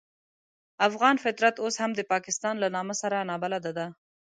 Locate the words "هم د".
1.83-2.01